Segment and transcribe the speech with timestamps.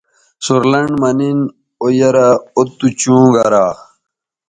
[0.45, 1.39] سور لنڈ مہ نِن
[1.81, 3.65] او یارااو تُو چوں گرا